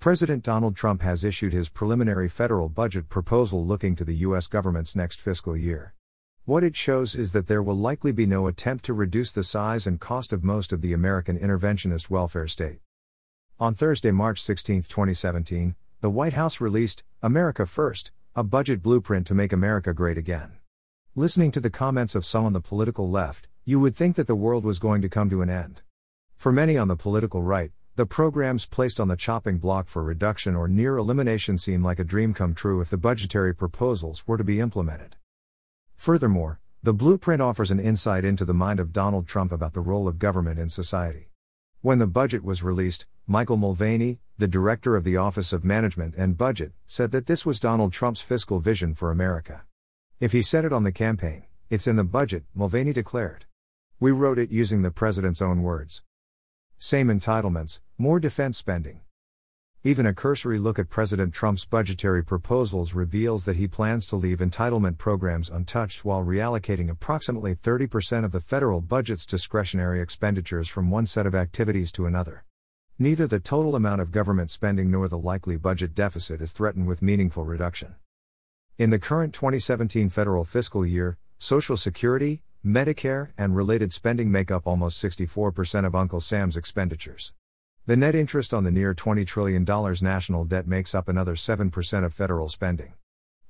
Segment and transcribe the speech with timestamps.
[0.00, 4.46] President Donald Trump has issued his preliminary federal budget proposal looking to the U.S.
[4.46, 5.92] government's next fiscal year.
[6.44, 9.88] What it shows is that there will likely be no attempt to reduce the size
[9.88, 12.78] and cost of most of the American interventionist welfare state.
[13.58, 19.34] On Thursday, March 16, 2017, the White House released America First, a budget blueprint to
[19.34, 20.58] make America great again.
[21.16, 24.36] Listening to the comments of some on the political left, you would think that the
[24.36, 25.80] world was going to come to an end.
[26.36, 30.54] For many on the political right, the programs placed on the chopping block for reduction
[30.54, 34.44] or near elimination seem like a dream come true if the budgetary proposals were to
[34.44, 35.16] be implemented.
[35.96, 40.06] Furthermore, the blueprint offers an insight into the mind of Donald Trump about the role
[40.06, 41.32] of government in society.
[41.80, 46.38] When the budget was released, Michael Mulvaney, the director of the Office of Management and
[46.38, 49.64] Budget, said that this was Donald Trump's fiscal vision for America.
[50.20, 53.46] If he said it on the campaign, it's in the budget, Mulvaney declared.
[53.98, 56.04] We wrote it using the president's own words.
[56.80, 59.00] Same entitlements, more defense spending.
[59.82, 64.38] Even a cursory look at President Trump's budgetary proposals reveals that he plans to leave
[64.38, 71.06] entitlement programs untouched while reallocating approximately 30% of the federal budget's discretionary expenditures from one
[71.06, 72.44] set of activities to another.
[72.96, 77.02] Neither the total amount of government spending nor the likely budget deficit is threatened with
[77.02, 77.96] meaningful reduction.
[78.78, 84.66] In the current 2017 federal fiscal year, Social Security, Medicare, and related spending make up
[84.66, 87.32] almost 64% of Uncle Sam's expenditures.
[87.86, 92.12] The net interest on the near $20 trillion national debt makes up another 7% of
[92.12, 92.92] federal spending.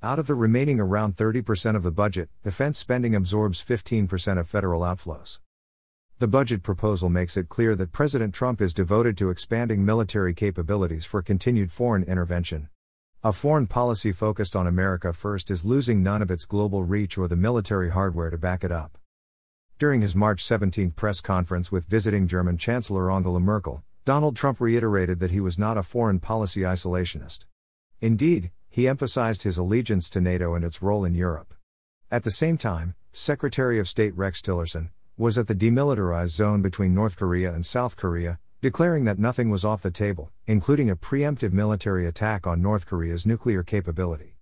[0.01, 4.83] Out of the remaining around 30% of the budget, defense spending absorbs 15% of federal
[4.83, 5.41] outflows.
[6.21, 11.05] The budget proposal makes it clear that President Trump is devoted to expanding military capabilities
[11.05, 12.69] for continued foreign intervention.
[13.25, 17.27] A foreign policy focused on America first is losing none of its global reach or
[17.27, 18.98] the military hardware to back it up.
[19.79, 25.21] During his March 17 press conference with visiting German Chancellor Angela Merkel, Donald Trump reiterated
[25.21, 27.47] that he was not a foreign policy isolationist.
[28.01, 31.55] Indeed, he emphasized his allegiance to NATO and its role in Europe.
[32.11, 36.93] At the same time, Secretary of State Rex Tillerson was at the demilitarized zone between
[36.93, 41.53] North Korea and South Korea, declaring that nothing was off the table, including a preemptive
[41.53, 44.38] military attack on North Korea's nuclear capability.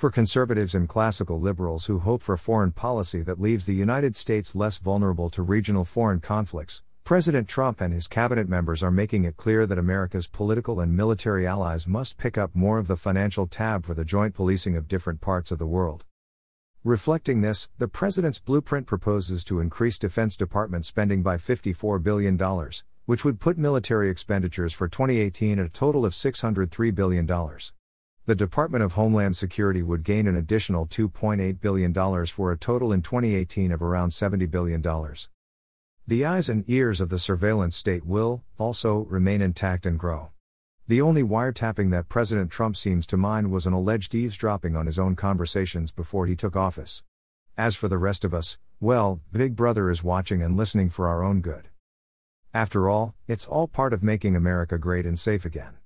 [0.00, 4.56] For conservatives and classical liberals who hope for foreign policy that leaves the United States
[4.56, 9.36] less vulnerable to regional foreign conflicts, President Trump and his cabinet members are making it
[9.36, 13.84] clear that America's political and military allies must pick up more of the financial tab
[13.84, 16.06] for the joint policing of different parts of the world.
[16.82, 22.38] Reflecting this, the president's blueprint proposes to increase Defense Department spending by $54 billion,
[23.04, 27.26] which would put military expenditures for 2018 at a total of $603 billion.
[28.26, 33.00] The Department of Homeland Security would gain an additional $2.8 billion for a total in
[33.00, 34.82] 2018 of around $70 billion.
[36.06, 40.30] The eyes and ears of the surveillance state will, also, remain intact and grow.
[40.86, 44.98] The only wiretapping that President Trump seems to mind was an alleged eavesdropping on his
[44.98, 47.02] own conversations before he took office.
[47.56, 51.22] As for the rest of us, well, Big Brother is watching and listening for our
[51.22, 51.68] own good.
[52.52, 55.78] After all, it's all part of making America great and safe again.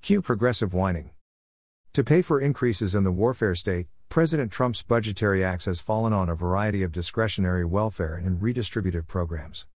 [0.00, 1.10] Cue progressive whining.
[1.94, 6.30] To pay for increases in the warfare state, President Trump's budgetary axe has fallen on
[6.30, 9.66] a variety of discretionary welfare and redistributive programs.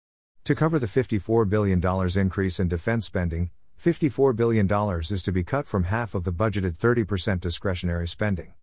[0.44, 1.82] To cover the $54 billion
[2.18, 4.66] increase in defense spending, $54 billion
[5.10, 8.54] is to be cut from half of the budgeted 30% discretionary spending.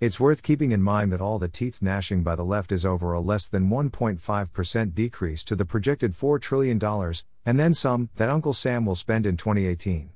[0.00, 3.12] It's worth keeping in mind that all the teeth gnashing by the left is over
[3.12, 6.82] a less than 1.5% decrease to the projected $4 trillion,
[7.46, 10.10] and then some, that Uncle Sam will spend in 2018.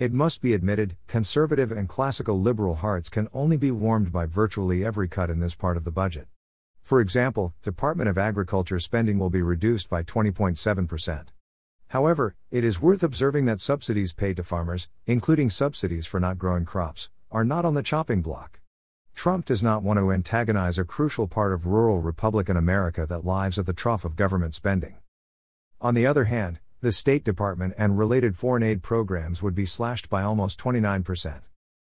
[0.00, 4.82] It must be admitted, conservative and classical liberal hearts can only be warmed by virtually
[4.82, 6.26] every cut in this part of the budget.
[6.82, 11.26] For example, Department of Agriculture spending will be reduced by 20.7%.
[11.88, 16.64] However, it is worth observing that subsidies paid to farmers, including subsidies for not growing
[16.64, 18.60] crops, are not on the chopping block.
[19.14, 23.58] Trump does not want to antagonize a crucial part of rural Republican America that lives
[23.58, 24.96] at the trough of government spending.
[25.78, 30.08] On the other hand, the State Department and related foreign aid programs would be slashed
[30.08, 31.42] by almost 29%.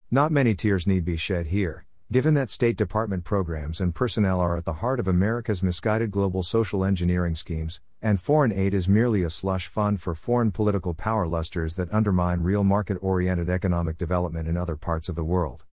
[0.09, 4.55] Not many tears need be shed here, given that State Department programs and personnel are
[4.55, 9.23] at the heart of America's misguided global social engineering schemes, and foreign aid is merely
[9.23, 14.47] a slush fund for foreign political power lusters that undermine real market oriented economic development
[14.47, 15.65] in other parts of the world.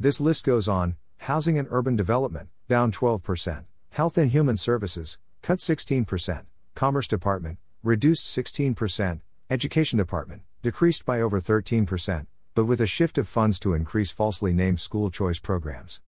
[0.00, 5.60] This list goes on housing and urban development, down 12%, health and human services, cut
[5.60, 6.44] 16%,
[6.74, 9.20] commerce department, reduced 16%,
[9.50, 14.52] Education Department, decreased by over 13%, but with a shift of funds to increase falsely
[14.52, 16.00] named school choice programs.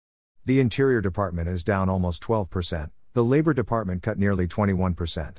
[0.45, 5.37] The Interior Department is down almost 12%, the Labor Department cut nearly 21%.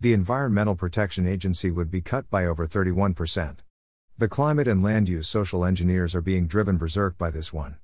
[0.00, 3.56] The Environmental Protection Agency would be cut by over 31%.
[4.16, 7.76] The climate and land use social engineers are being driven berserk by this one.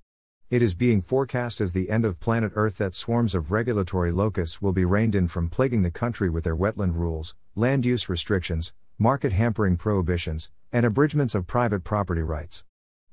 [0.50, 4.62] It is being forecast as the end of planet Earth that swarms of regulatory locusts
[4.62, 8.72] will be reined in from plaguing the country with their wetland rules, land use restrictions,
[8.96, 12.64] market hampering prohibitions, and abridgments of private property rights.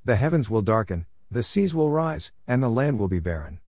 [0.05, 3.59] The heavens will darken, the seas will rise, and the land will be barren.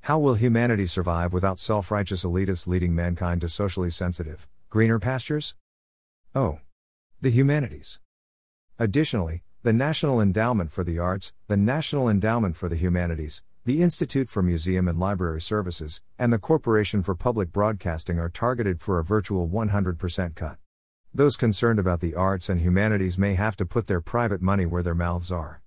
[0.00, 5.54] How will humanity survive without self righteous elitists leading mankind to socially sensitive, greener pastures?
[6.34, 6.58] Oh.
[7.20, 8.00] The humanities.
[8.80, 14.28] Additionally, the National Endowment for the Arts, the National Endowment for the Humanities, the Institute
[14.28, 19.04] for Museum and Library Services, and the Corporation for Public Broadcasting are targeted for a
[19.04, 20.56] virtual 100% cut.
[21.14, 24.82] Those concerned about the arts and humanities may have to put their private money where
[24.82, 25.62] their mouths are.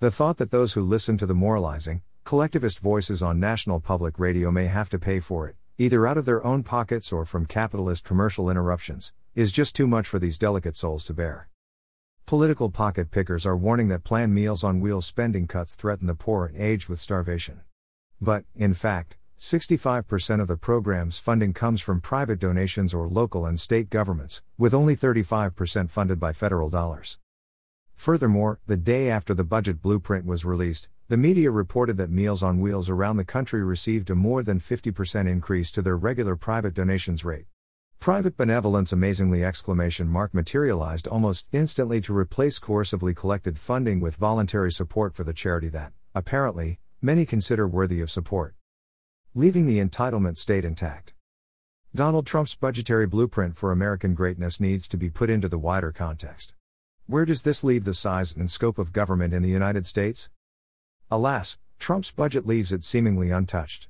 [0.00, 4.50] The thought that those who listen to the moralizing, collectivist voices on national public radio
[4.50, 8.02] may have to pay for it, either out of their own pockets or from capitalist
[8.02, 11.48] commercial interruptions, is just too much for these delicate souls to bear.
[12.26, 16.46] Political pocket pickers are warning that planned Meals on Wheels spending cuts threaten the poor
[16.46, 17.60] and aged with starvation.
[18.20, 23.58] But, in fact, 65% of the program's funding comes from private donations or local and
[23.58, 27.18] state governments, with only 35% funded by federal dollars.
[27.96, 32.60] Furthermore, the day after the budget blueprint was released, the media reported that Meals on
[32.60, 37.24] Wheels around the country received a more than 50% increase to their regular private donations
[37.24, 37.46] rate.
[38.02, 44.72] Private benevolence amazingly exclamation mark materialized almost instantly to replace coercively collected funding with voluntary
[44.72, 48.56] support for the charity that, apparently, many consider worthy of support.
[49.36, 51.14] Leaving the entitlement state intact.
[51.94, 56.54] Donald Trump's budgetary blueprint for American greatness needs to be put into the wider context.
[57.06, 60.28] Where does this leave the size and scope of government in the United States?
[61.08, 63.86] Alas, Trump's budget leaves it seemingly untouched.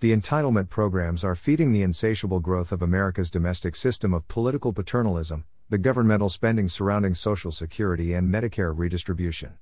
[0.00, 5.44] The entitlement programs are feeding the insatiable growth of America's domestic system of political paternalism,
[5.68, 9.58] the governmental spending surrounding Social Security and Medicare redistribution.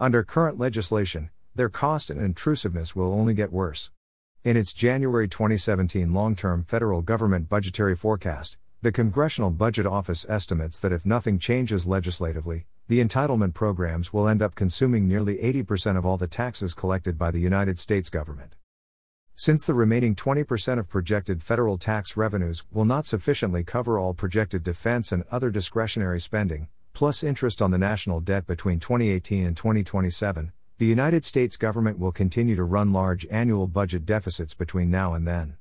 [0.00, 3.92] Under current legislation, their cost and intrusiveness will only get worse.
[4.42, 10.80] In its January 2017 long term federal government budgetary forecast, the Congressional Budget Office estimates
[10.80, 16.04] that if nothing changes legislatively, the entitlement programs will end up consuming nearly 80% of
[16.04, 18.56] all the taxes collected by the United States government.
[19.34, 24.62] Since the remaining 20% of projected federal tax revenues will not sufficiently cover all projected
[24.62, 30.52] defense and other discretionary spending, plus interest on the national debt between 2018 and 2027,
[30.78, 35.26] the United States government will continue to run large annual budget deficits between now and
[35.26, 35.56] then.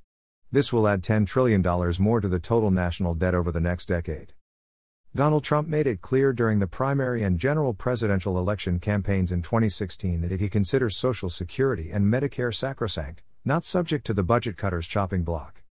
[0.52, 1.64] This will add $10 trillion
[1.98, 4.34] more to the total national debt over the next decade.
[5.16, 10.22] Donald Trump made it clear during the primary and general presidential election campaigns in 2016
[10.22, 14.88] that if he considers Social Security and Medicare sacrosanct, not subject to the budget cutters
[14.88, 15.64] chopping block.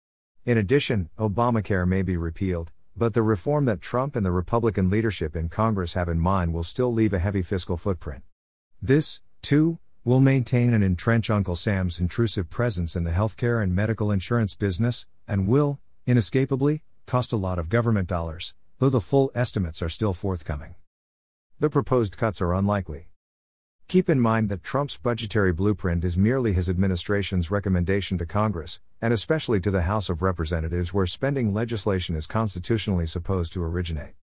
[0.46, 5.36] In addition, Obamacare may be repealed, but the reform that Trump and the Republican leadership
[5.36, 8.24] in Congress have in mind will still leave a heavy fiscal footprint.
[8.82, 14.12] This, too, will maintain and entrench Uncle Sam's intrusive presence in the healthcare and medical
[14.12, 19.82] insurance business, and will, inescapably, cost a lot of government dollars, though the full estimates
[19.82, 20.76] are still forthcoming.
[21.60, 23.09] The proposed cuts are unlikely.
[23.90, 29.12] Keep in mind that Trump's budgetary blueprint is merely his administration's recommendation to Congress, and
[29.12, 34.14] especially to the House of Representatives, where spending legislation is constitutionally supposed to originate.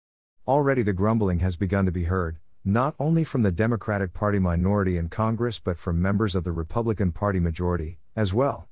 [0.47, 4.97] Already the grumbling has begun to be heard, not only from the Democratic Party minority
[4.97, 8.69] in Congress but from members of the Republican Party majority, as well.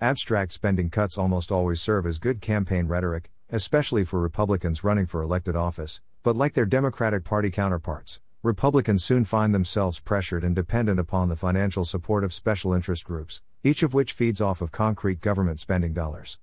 [0.00, 5.22] Abstract spending cuts almost always serve as good campaign rhetoric, especially for Republicans running for
[5.22, 11.00] elected office, but like their Democratic Party counterparts, Republicans soon find themselves pressured and dependent
[11.00, 15.20] upon the financial support of special interest groups, each of which feeds off of concrete
[15.20, 16.38] government spending dollars.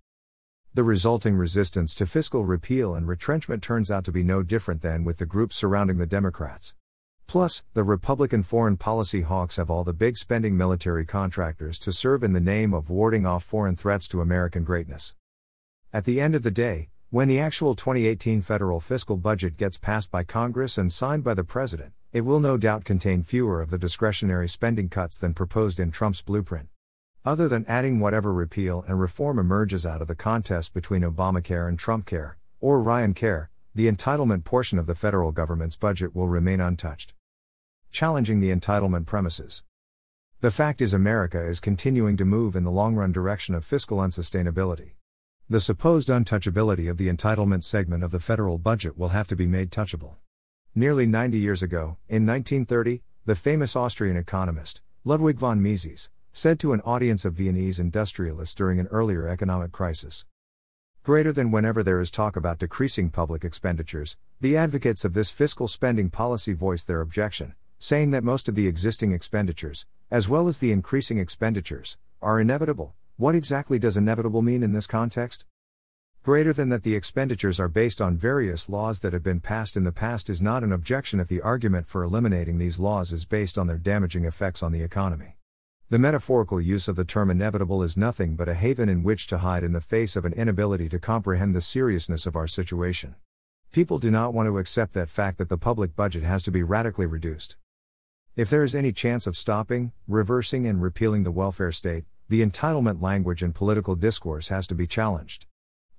[0.73, 5.05] The resulting resistance to fiscal repeal and retrenchment turns out to be no different than
[5.05, 6.75] with the groups surrounding the Democrats.
[7.27, 12.23] Plus, the Republican foreign policy hawks have all the big spending military contractors to serve
[12.25, 15.15] in the name of warding off foreign threats to American greatness.
[15.93, 20.11] At the end of the day, when the actual 2018 federal fiscal budget gets passed
[20.11, 23.77] by Congress and signed by the President, it will no doubt contain fewer of the
[23.77, 26.67] discretionary spending cuts than proposed in Trump's blueprint.
[27.23, 31.79] Other than adding whatever repeal and reform emerges out of the contest between Obamacare and
[31.79, 37.13] Trumpcare, or Ryan Care, the entitlement portion of the federal government's budget will remain untouched.
[37.91, 39.63] Challenging the entitlement premises.
[40.41, 43.99] The fact is, America is continuing to move in the long run direction of fiscal
[43.99, 44.95] unsustainability.
[45.47, 49.45] The supposed untouchability of the entitlement segment of the federal budget will have to be
[49.45, 50.15] made touchable.
[50.73, 56.73] Nearly 90 years ago, in 1930, the famous Austrian economist, Ludwig von Mises, said to
[56.73, 60.25] an audience of Viennese industrialists during an earlier economic crisis
[61.03, 65.67] Greater than whenever there is talk about decreasing public expenditures, the advocates of this fiscal
[65.67, 70.57] spending policy voice their objection, saying that most of the existing expenditures, as well as
[70.57, 72.95] the increasing expenditures, are inevitable.
[73.17, 75.45] What exactly does inevitable mean in this context?
[76.21, 79.85] Greater than that the expenditures are based on various laws that have been passed in
[79.85, 83.57] the past is not an objection if the argument for eliminating these laws is based
[83.57, 85.37] on their damaging effects on the economy.
[85.89, 89.37] The metaphorical use of the term inevitable is nothing but a haven in which to
[89.37, 93.15] hide in the face of an inability to comprehend the seriousness of our situation.
[93.71, 96.63] People do not want to accept that fact that the public budget has to be
[96.63, 97.55] radically reduced.
[98.35, 103.01] If there is any chance of stopping, reversing, and repealing the welfare state, the entitlement
[103.01, 105.45] language in political discourse has to be challenged.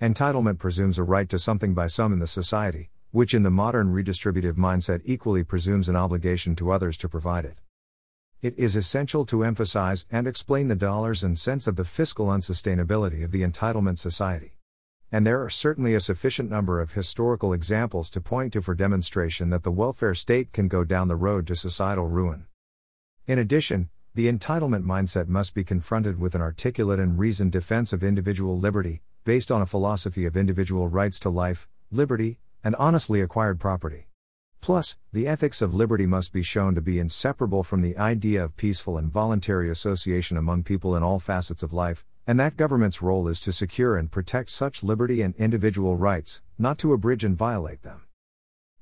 [0.00, 3.95] Entitlement presumes a right to something by some in the society, which in the modern
[3.95, 7.61] redistributive mindset equally presumes an obligation to others to provide it.
[8.42, 13.25] It is essential to emphasize and explain the dollars and cents of the fiscal unsustainability
[13.25, 14.59] of the entitlement society.
[15.11, 19.50] And there are certainly a sufficient number of historical examples to point to for demonstration
[19.50, 22.47] that the welfare state can go down the road to societal ruin.
[23.26, 28.02] In addition, the entitlement mindset must be confronted with an articulate and reasoned defense of
[28.02, 33.61] individual liberty, based on a philosophy of individual rights to life, liberty, and honestly acquired
[33.61, 34.08] property.
[34.62, 38.56] Plus, the ethics of liberty must be shown to be inseparable from the idea of
[38.56, 43.28] peaceful and voluntary association among people in all facets of life, and that government's role
[43.28, 47.82] is to secure and protect such liberty and individual rights, not to abridge and violate
[47.82, 48.04] them.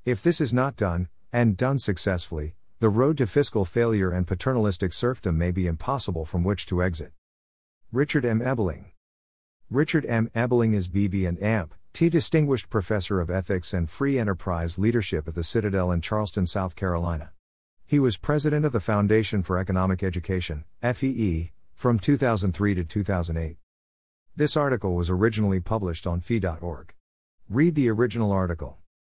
[0.05, 4.91] If this is not done, and done successfully, the road to fiscal failure and paternalistic
[4.91, 7.13] serfdom may be impossible from which to exit.
[7.93, 8.41] Richard M.
[8.41, 8.87] Ebeling
[9.69, 10.29] Richard M.
[10.35, 12.09] Ebeling is BB and AMP, T.
[12.09, 17.31] Distinguished Professor of Ethics and Free Enterprise Leadership at the Citadel in Charleston, South Carolina.
[17.85, 23.55] He was president of the Foundation for Economic Education, FEE, from 2003 to 2008.
[24.35, 26.93] This article was originally published on fee.org.
[27.47, 28.79] Read the original article.